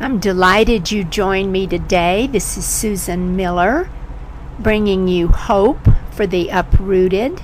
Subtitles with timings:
[0.00, 2.28] I'm delighted you joined me today.
[2.28, 3.90] This is Susan Miller
[4.56, 7.42] bringing you hope for the uprooted.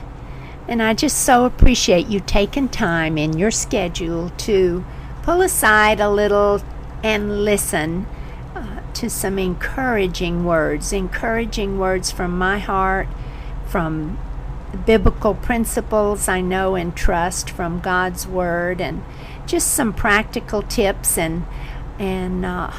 [0.69, 4.85] And I just so appreciate you taking time in your schedule to
[5.23, 6.63] pull aside a little
[7.03, 8.07] and listen
[8.55, 13.09] uh, to some encouraging words, encouraging words from my heart,
[13.67, 14.17] from
[14.87, 19.03] biblical principles I know and trust from God's Word, and
[19.45, 21.45] just some practical tips and
[21.99, 22.73] and uh,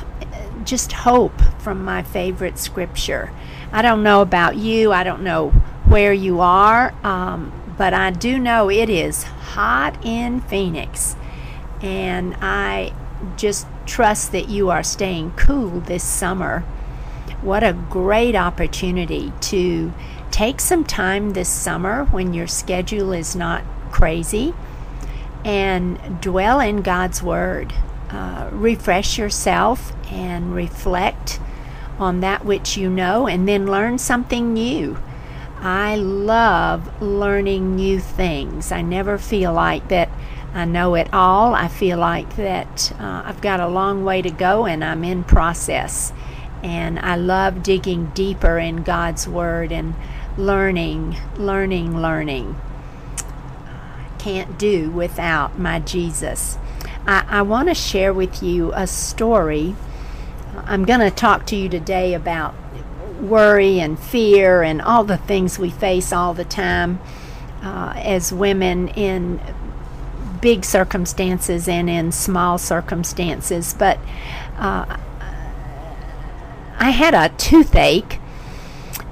[0.64, 3.32] just hope from my favorite scripture.
[3.72, 4.92] I don't know about you.
[4.92, 5.50] I don't know
[5.86, 11.16] where you are, um, but I do know it is hot in Phoenix,
[11.82, 12.94] and I
[13.38, 16.62] just trust that you are staying cool this summer.
[17.42, 19.94] What a great opportunity to
[20.32, 24.54] take some time this summer when your schedule is not crazy
[25.46, 27.72] and dwell in God's Word.
[28.10, 31.40] Uh, refresh yourself and reflect
[31.98, 34.98] on that which you know and then learn something new.
[35.60, 38.72] I love learning new things.
[38.72, 40.10] I never feel like that
[40.54, 41.54] I know it all.
[41.54, 45.24] I feel like that uh, I've got a long way to go and I'm in
[45.24, 46.14] process.
[46.64, 49.96] And I love digging deeper in God's Word and
[50.38, 52.56] learning, learning, learning.
[54.18, 56.58] Can't do without my Jesus.
[57.08, 59.76] I, I want to share with you a story.
[60.66, 62.56] I'm going to talk to you today about
[63.20, 67.00] worry and fear and all the things we face all the time
[67.62, 69.40] uh, as women in
[70.42, 73.74] big circumstances and in small circumstances.
[73.74, 74.00] But
[74.58, 74.98] uh,
[76.78, 78.20] I had a toothache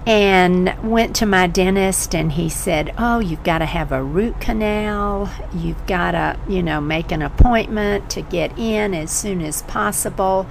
[0.06, 4.40] and went to my dentist and he said oh you've got to have a root
[4.42, 5.32] canal.
[5.54, 10.48] You've got to you know make an appointment to get in as soon as possible.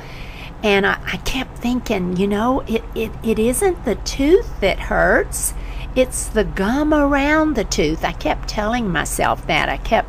[0.62, 5.55] And i, I kept thinking you know it, it, it isn't the tooth that hurts.
[5.95, 8.02] It's the gum around the tooth.
[8.05, 9.69] I kept telling myself that.
[9.69, 10.08] I kept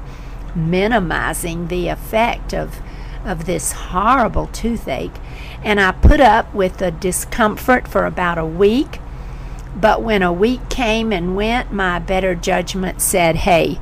[0.56, 2.80] minimizing the effect of
[3.25, 5.16] of this horrible toothache.
[5.64, 9.00] And I put up with the discomfort for about a week.
[9.76, 13.80] But when a week came and went, my better judgment said, hey,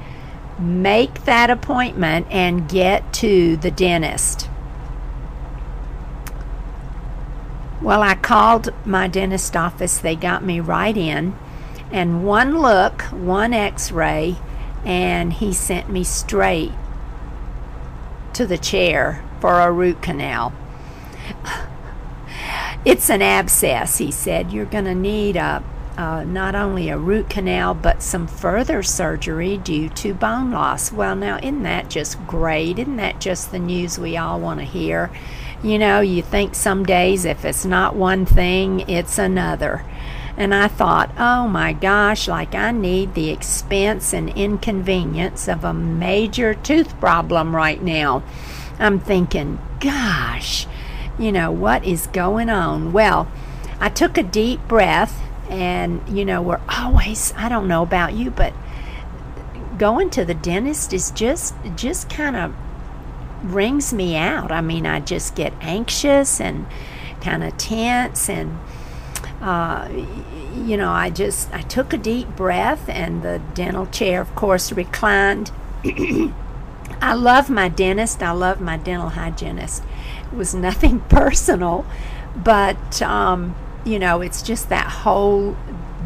[0.58, 4.50] make that appointment and get to the dentist.
[7.82, 9.98] Well, I called my dentist office.
[9.98, 11.36] They got me right in.
[11.92, 14.38] And one look, one x ray,
[14.86, 16.72] and he sent me straight
[18.34, 20.54] to the chair for a root canal.
[22.84, 24.52] It's an abscess, he said.
[24.52, 25.64] You're going to need a,
[25.98, 30.92] uh, not only a root canal, but some further surgery due to bone loss.
[30.92, 32.80] Well, now, isn't that just great?
[32.80, 35.12] Isn't that just the news we all want to hear?
[35.64, 39.86] You know, you think some days if it's not one thing, it's another.
[40.38, 45.74] And I thought, oh my gosh, like I need the expense and inconvenience of a
[45.74, 48.24] major tooth problem right now.
[48.80, 50.66] I'm thinking, gosh,
[51.20, 52.92] you know, what is going on?
[52.92, 53.32] Well,
[53.80, 58.32] I took a deep breath, and, you know, we're always, I don't know about you,
[58.32, 58.54] but
[59.78, 62.56] going to the dentist is just, just kind of
[63.44, 64.52] wrings me out.
[64.52, 66.66] I mean, I just get anxious and
[67.22, 68.58] kind of tense and
[69.42, 69.90] uh,
[70.54, 74.72] you know, I just I took a deep breath, and the dental chair, of course,
[74.72, 75.52] reclined.
[77.02, 78.22] I love my dentist.
[78.22, 79.84] I love my dental hygienist.
[80.32, 81.86] It was nothing personal,
[82.36, 85.56] but um, you know, it's just that whole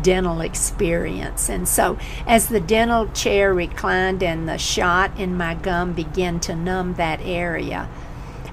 [0.02, 1.50] dental experience.
[1.50, 1.98] And so,
[2.28, 7.22] as the dental chair reclined and the shot in my gum began to numb that
[7.22, 7.90] area,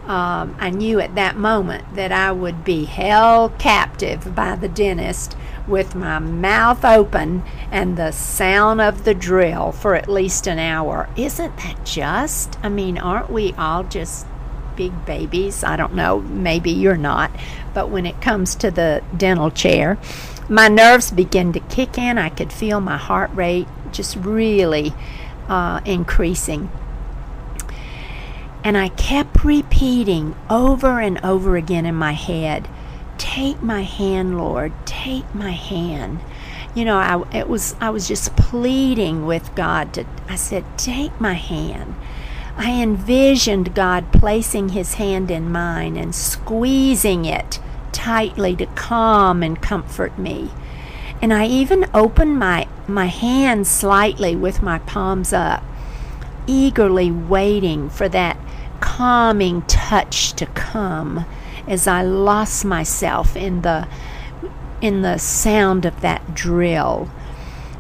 [0.07, 5.37] um, I knew at that moment that I would be held captive by the dentist
[5.69, 11.09] with my mouth open and the sound of the drill for at least an hour.
[11.17, 12.59] Isn't that just?
[12.65, 14.27] I mean, aren't we all just
[14.77, 15.65] big babies?
[15.65, 17.31] I don't know, maybe you're not,
[17.75, 19.99] but when it comes to the dental chair,
[20.49, 22.19] my nerves begin to kick in.
[22.19, 24.93] I could feel my heart rate just really
[25.49, 26.71] uh, increasing.
[28.65, 32.69] And I kept repeating over and over again in my head,
[33.19, 36.21] Take my hand, Lord, take my hand.
[36.75, 41.21] You know, I it was I was just pleading with God to I said, Take
[41.21, 41.95] my hand.
[42.57, 47.59] I envisioned God placing his hand in mine and squeezing it
[47.93, 50.51] tightly to calm and comfort me.
[51.21, 55.63] And I even opened my, my hand slightly with my palms up,
[56.47, 58.37] eagerly waiting for that
[58.81, 61.25] calming touch to come
[61.69, 63.87] as I lost myself in the
[64.81, 67.09] in the sound of that drill.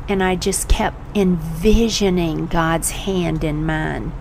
[0.09, 4.13] And I just kept envisioning God's hand in mine.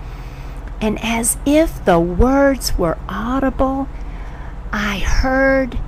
[0.82, 3.88] And as if the words were audible,
[4.74, 5.80] I heard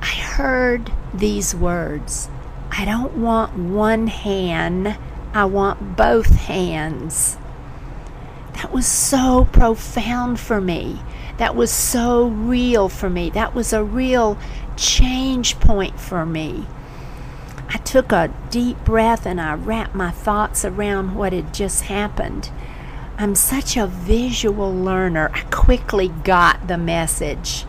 [0.00, 2.28] I heard these words.
[2.72, 4.98] I don't want one hand,
[5.32, 7.36] I want both hands.
[8.54, 11.00] That was so profound for me.
[11.38, 13.30] That was so real for me.
[13.30, 14.36] That was a real
[14.76, 16.66] change point for me.
[17.68, 22.50] I took a deep breath and I wrapped my thoughts around what had just happened.
[23.22, 25.30] I'm such a visual learner.
[25.32, 27.64] I quickly got the message.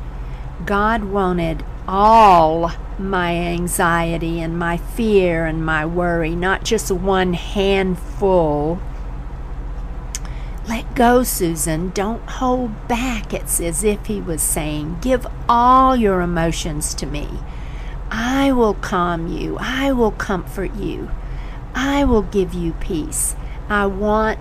[0.65, 8.81] God wanted all my anxiety and my fear and my worry, not just one handful.
[10.67, 11.91] Let go, Susan.
[11.91, 13.31] Don't hold back.
[13.31, 17.29] It's as if he was saying, Give all your emotions to me.
[18.09, 19.57] I will calm you.
[19.59, 21.11] I will comfort you.
[21.75, 23.35] I will give you peace.
[23.69, 24.39] I want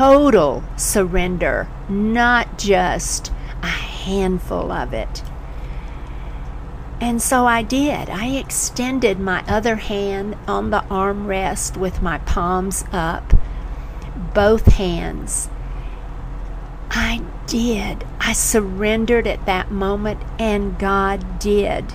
[0.00, 3.30] total surrender, not just
[3.62, 5.22] a handful of it.
[7.02, 8.08] And so I did.
[8.08, 13.34] I extended my other hand on the armrest with my palms up,
[14.32, 15.50] both hands.
[16.90, 18.06] I did.
[18.20, 21.92] I surrendered at that moment, and God did.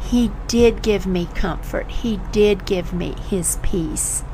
[0.00, 1.88] He did give me comfort.
[1.92, 4.24] He did give me His peace.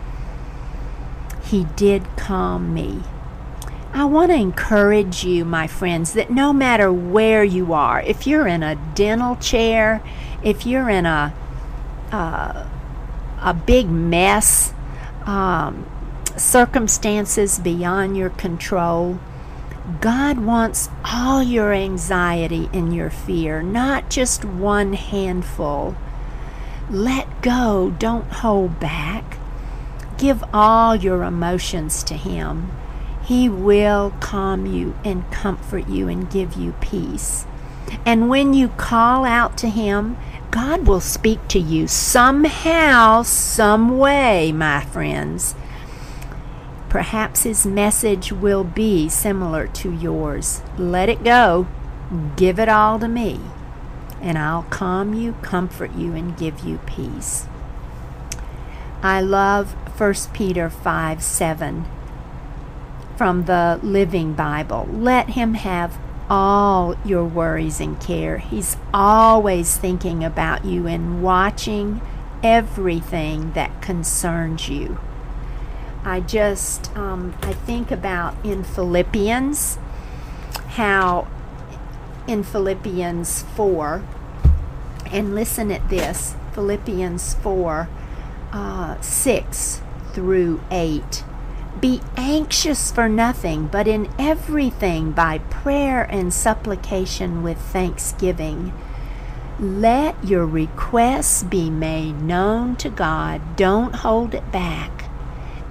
[1.53, 3.03] He did calm me.
[3.93, 8.47] I want to encourage you, my friends, that no matter where you are, if you're
[8.47, 10.03] in a dental chair,
[10.43, 11.35] if you're in a
[12.11, 12.67] uh,
[13.43, 14.73] a big mess,
[15.27, 15.87] um,
[16.39, 19.21] circumstances beyond your control,
[20.01, 25.97] God wants all your anxiety and your fear, not just one handful.
[26.89, 29.37] Let go, don't hold back.
[30.23, 32.71] Give all your emotions to Him.
[33.25, 37.45] He will calm you and comfort you and give you peace.
[38.07, 40.17] And when you call out to Him,
[40.53, 45.57] God will speak to you somehow, some way, my friends.
[46.89, 50.63] Perhaps His message will be similar to yours.
[50.79, 51.67] Let it go.
[52.37, 53.41] Give it all to me,
[54.21, 57.49] and I'll calm you, comfort you, and give you peace.
[59.03, 61.85] I love 1 Peter 5 7
[63.17, 64.89] from the Living Bible.
[64.91, 65.99] Let Him have
[66.31, 68.39] all your worries and care.
[68.39, 72.01] He's always thinking about you and watching
[72.43, 74.99] everything that concerns you.
[76.05, 79.79] I just, um, I think about in Philippians
[80.71, 81.29] how
[82.27, 84.03] in Philippians 4,
[85.07, 87.89] and listen at this Philippians 4
[88.53, 89.83] uh, 6
[90.13, 91.25] through 8
[91.83, 98.73] be anxious for nothing, but in everything by prayer and supplication with thanksgiving.
[99.59, 103.57] Let your requests be made known to God.
[103.57, 105.11] Don't hold it back.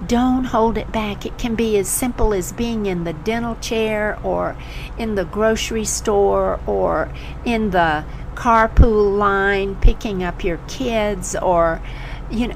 [0.06, 1.24] Don't hold it back.
[1.24, 4.56] It can be as simple as being in the dental chair or
[4.98, 7.10] in the grocery store or
[7.44, 8.04] in the
[8.34, 11.80] carpool line picking up your kids or
[12.30, 12.54] you know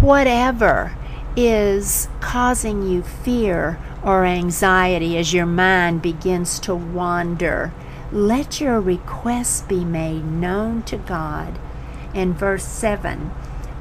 [0.00, 0.92] whatever
[1.36, 7.72] is causing you fear or anxiety as your mind begins to wander,
[8.12, 11.58] let your requests be made known to God.
[12.14, 13.32] And verse 7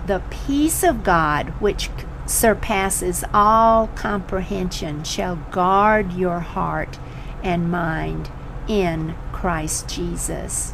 [0.08, 1.90] The peace of God, which
[2.26, 6.98] surpasses all comprehension, shall guard your heart
[7.44, 8.32] and mind
[8.68, 10.74] in Christ Jesus.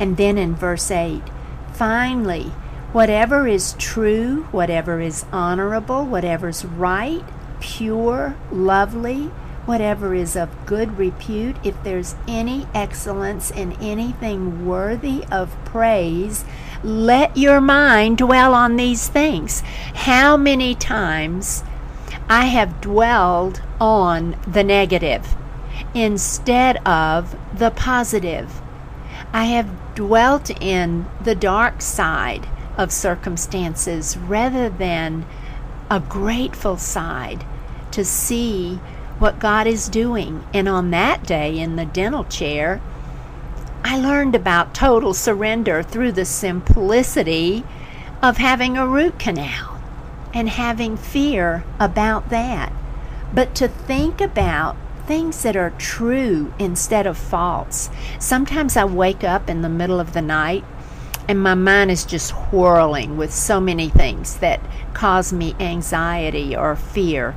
[0.00, 1.22] And then in verse 8,
[1.78, 2.52] finally,
[2.92, 7.22] Whatever is true, whatever is honorable, whatever's right,
[7.60, 9.24] pure, lovely,
[9.66, 16.46] whatever is of good repute, if there's any excellence in anything worthy of praise,
[16.82, 19.60] let your mind dwell on these things.
[19.92, 21.62] How many times
[22.26, 25.36] I have dwelled on the negative
[25.94, 28.62] instead of the positive.
[29.32, 35.26] I have dwelt in the dark side of circumstances rather than
[35.90, 37.44] a grateful side
[37.90, 38.76] to see
[39.18, 40.44] what God is doing.
[40.54, 42.80] And on that day in the dental chair,
[43.82, 47.64] I learned about total surrender through the simplicity
[48.22, 49.82] of having a root canal
[50.32, 52.72] and having fear about that.
[53.34, 54.76] But to think about
[55.08, 57.88] things that are true instead of false.
[58.20, 60.64] Sometimes I wake up in the middle of the night
[61.26, 64.60] and my mind is just whirling with so many things that
[64.92, 67.34] cause me anxiety or fear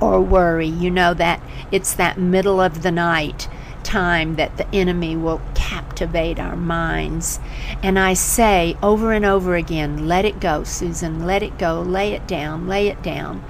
[0.00, 0.66] or worry.
[0.66, 3.48] You know that it's that middle of the night
[3.84, 7.38] time that the enemy will captivate our minds.
[7.82, 12.12] And I say over and over again, let it go, Susan, let it go, lay
[12.12, 13.44] it down, lay it down.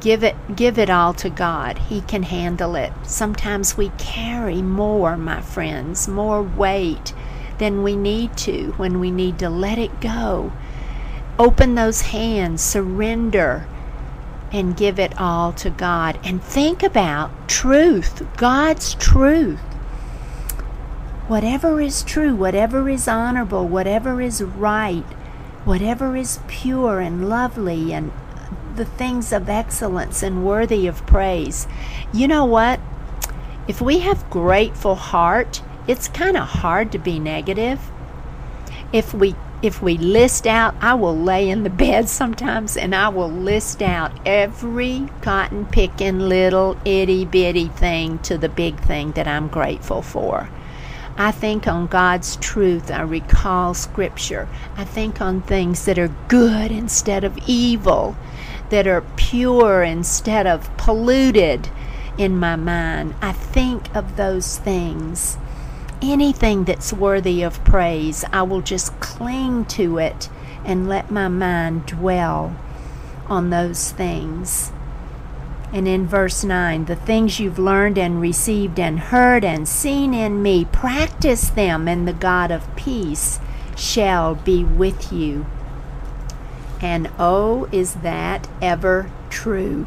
[0.00, 1.78] Give it give it all to God.
[1.78, 2.92] He can handle it.
[3.04, 7.12] Sometimes we carry more, my friends, more weight
[7.58, 10.52] than we need to when we need to let it go.
[11.38, 13.66] Open those hands, surrender
[14.52, 16.18] and give it all to God.
[16.24, 19.60] And think about truth, God's truth.
[21.28, 25.04] Whatever is true, whatever is honorable, whatever is right,
[25.64, 28.10] whatever is pure and lovely, and
[28.76, 31.66] the things of excellence and worthy of praise.
[32.12, 32.80] You know what?
[33.68, 37.80] If we have grateful heart, it's kind of hard to be negative.
[38.92, 43.08] If we if we list out, I will lay in the bed sometimes and I
[43.10, 49.28] will list out every cotton picking little itty bitty thing to the big thing that
[49.28, 50.48] I'm grateful for.
[51.20, 52.90] I think on God's truth.
[52.90, 54.48] I recall scripture.
[54.76, 58.16] I think on things that are good instead of evil,
[58.70, 61.68] that are pure instead of polluted
[62.16, 63.14] in my mind.
[63.20, 65.36] I think of those things
[66.02, 70.28] anything that's worthy of praise, I will just cling to it
[70.64, 72.56] and let my mind dwell
[73.26, 74.72] on those things.
[75.72, 80.42] And in verse 9, the things you've learned and received and heard and seen in
[80.42, 83.38] me, practice them, and the God of peace
[83.76, 85.46] shall be with you.
[86.80, 89.84] And oh, is that ever true?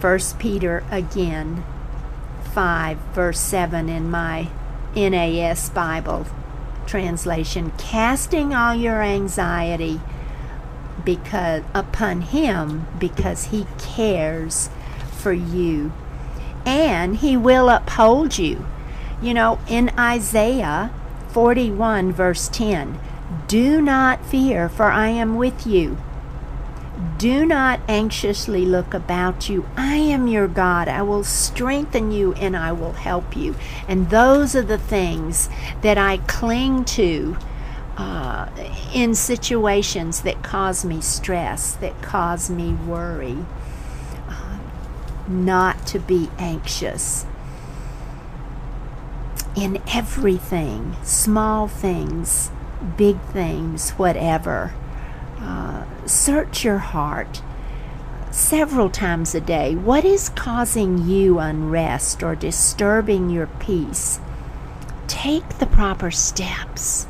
[0.00, 1.64] 1 Peter again,
[2.52, 4.48] 5, verse 7 in my
[4.96, 6.26] NAS Bible
[6.86, 10.00] translation, casting all your anxiety
[11.04, 14.68] because upon him because he cares
[15.12, 15.92] for you
[16.66, 18.66] and he will uphold you.
[19.22, 20.92] You know, in Isaiah
[21.28, 22.98] 41 verse 10,
[23.46, 25.98] do not fear for I am with you.
[27.16, 29.66] Do not anxiously look about you.
[29.76, 30.88] I am your God.
[30.88, 33.54] I will strengthen you and I will help you.
[33.88, 35.48] And those are the things
[35.82, 37.36] that I cling to
[37.96, 38.48] uh,
[38.94, 43.44] in situations that cause me stress, that cause me worry.
[44.28, 44.58] Uh,
[45.28, 47.26] not to be anxious
[49.56, 52.50] in everything, small things,
[52.96, 54.72] big things, whatever.
[55.38, 57.42] Uh, search your heart
[58.30, 59.74] several times a day.
[59.74, 64.20] What is causing you unrest or disturbing your peace?
[65.08, 67.06] Take the proper steps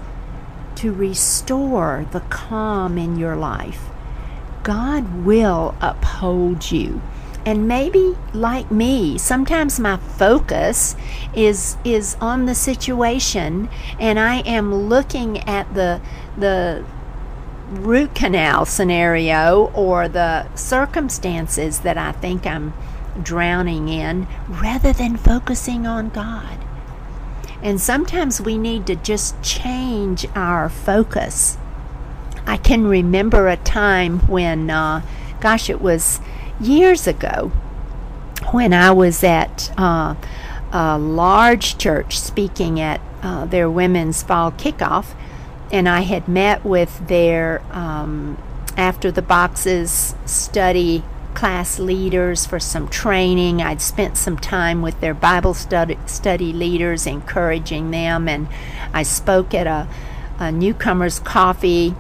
[0.76, 3.90] to restore the calm in your life.
[4.62, 7.02] God will uphold you.
[7.46, 10.94] And maybe like me, sometimes my focus
[11.34, 13.68] is is on the situation
[13.98, 16.00] and I am looking at the
[16.36, 16.84] the
[17.70, 22.74] root canal scenario or the circumstances that I think I'm
[23.22, 26.58] drowning in rather than focusing on God.
[27.62, 31.58] And sometimes we need to just change our focus.
[32.46, 35.02] I can remember a time when, uh,
[35.40, 36.20] gosh, it was
[36.60, 37.50] years ago
[38.52, 40.14] when I was at uh,
[40.72, 45.14] a large church speaking at uh, their women's fall kickoff
[45.72, 48.42] and I had met with their um,
[48.76, 53.62] after the boxes study class leaders for some training.
[53.62, 58.48] I'd spent some time with their Bible study, study leaders, encouraging them, and
[58.92, 59.88] I spoke at a,
[60.38, 61.94] a newcomers' coffee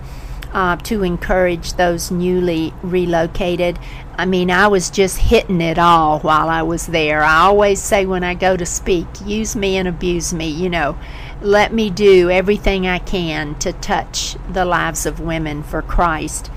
[0.52, 3.78] uh, to encourage those newly relocated.
[4.20, 7.22] I mean, I was just hitting it all while I was there.
[7.22, 10.96] I always say when I go to speak, use me and abuse me, you know
[11.42, 16.48] let me do everything I can to touch the lives of women for Christ.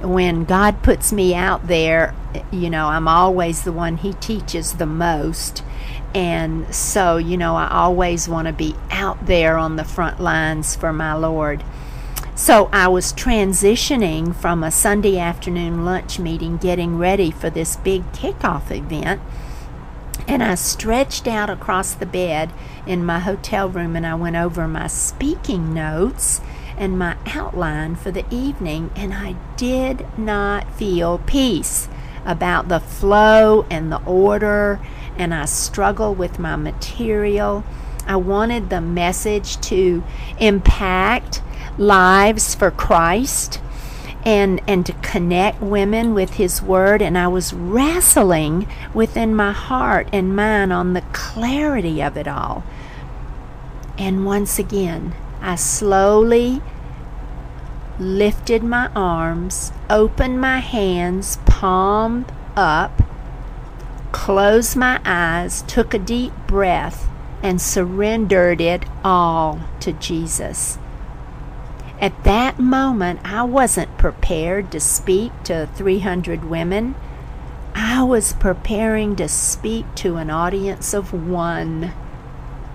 [0.00, 2.14] When God puts me out there,
[2.50, 5.62] you know, I'm always the one He teaches the most.
[6.14, 10.74] And so, you know, I always want to be out there on the front lines
[10.74, 11.62] for my Lord.
[12.36, 18.04] So I was transitioning from a Sunday afternoon lunch meeting, getting ready for this big
[18.12, 19.20] kickoff event
[20.28, 22.52] and I stretched out across the bed
[22.86, 26.40] in my hotel room and I went over my speaking notes
[26.76, 31.88] and my outline for the evening, and I did not feel peace.
[32.26, 34.80] about the flow and the order,
[35.16, 37.62] and I struggle with my material.
[38.04, 40.02] I wanted the message to
[40.40, 41.40] impact
[41.78, 43.60] lives for Christ
[44.24, 50.08] and and to connect women with his word and I was wrestling within my heart
[50.12, 52.64] and mind on the clarity of it all.
[53.96, 56.60] And once again, I slowly
[57.98, 63.02] lifted my arms, opened my hands, palm up,
[64.12, 67.08] closed my eyes, took a deep breath,
[67.42, 70.78] and surrendered it all to Jesus.
[71.98, 76.94] At that moment, I wasn't prepared to speak to 300 women.
[77.74, 81.92] I was preparing to speak to an audience of one,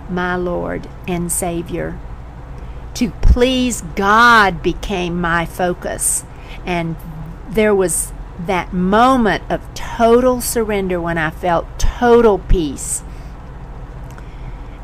[0.10, 2.00] my Lord and Savior.
[2.96, 6.26] To please God became my focus.
[6.66, 6.96] And
[7.48, 13.04] there was that moment of total surrender when I felt total peace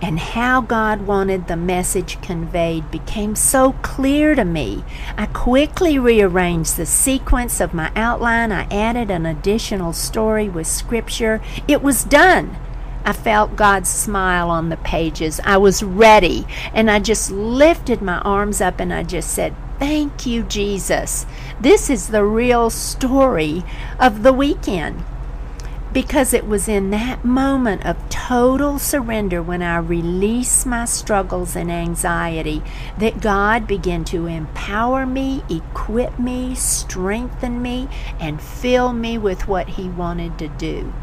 [0.01, 4.84] and how God wanted the message conveyed became so clear to me.
[5.18, 8.51] I quickly rearranged the sequence of my outline.
[8.51, 11.42] I added an additional story with scripture.
[11.68, 12.58] It was done.
[13.04, 15.39] I felt God's smile on the pages.
[15.44, 20.25] I was ready, and I just lifted my arms up and I just said, Thank
[20.25, 21.25] you, Jesus.
[21.60, 23.63] This is the real story
[24.00, 25.06] of the weekend
[25.98, 31.72] because it was in that moment of total surrender when I released my struggles and
[31.72, 32.62] anxiety
[33.00, 37.89] that God began to empower me, equip me, strengthen me,
[38.20, 40.94] and fill me with what He wanted to do.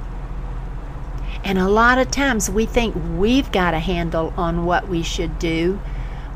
[1.43, 5.41] And a lot of times we think we've got a handle on what we should
[5.41, 5.81] do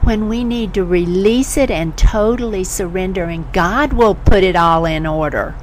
[0.03, 4.85] when we need to release it and totally surrender, and God will put it all
[4.85, 5.55] in order.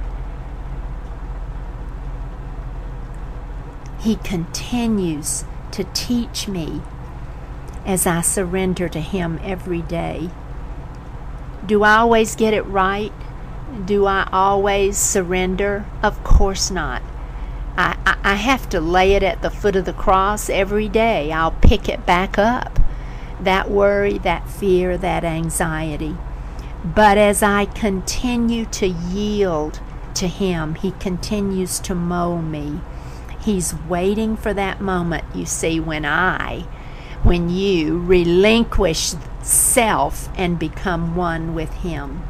[4.05, 6.83] He continues to teach me
[7.88, 10.29] as I surrender to Him every day.
[11.65, 13.11] Do I always get it right?
[13.83, 15.85] Do I always surrender?
[16.03, 17.01] Of course not.
[17.77, 21.31] I, I, I, have to lay it at the foot of the cross every day.
[21.31, 22.79] I'll pick it back up.
[23.41, 26.15] That worry, that fear, that anxiety.
[26.83, 29.79] But as I continue to yield
[30.13, 32.81] to Him, He continues to mow me.
[33.46, 36.62] He's waiting for that moment, you see, when I,
[37.22, 42.24] when you relinquish self and become one with Him.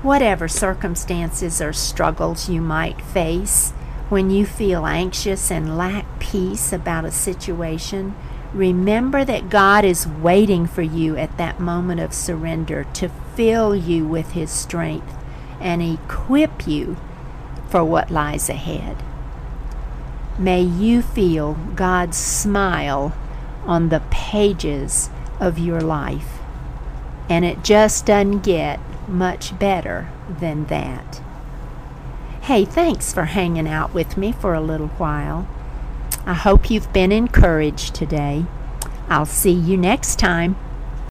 [0.00, 3.72] Whatever circumstances or struggles you might face,
[4.08, 8.14] when you feel anxious and lack peace about a situation,
[8.54, 14.08] remember that God is waiting for you at that moment of surrender to fill you
[14.08, 15.14] with His strength
[15.60, 16.96] and equip you
[17.68, 18.96] for what lies ahead.
[20.38, 23.16] May you feel God's smile
[23.64, 26.38] on the pages of your life.
[27.28, 31.20] And it just doesn't get much better than that.
[32.42, 35.48] Hey, thanks for hanging out with me for a little while.
[36.24, 38.44] I hope you've been encouraged today.
[39.08, 40.56] I'll see you next time.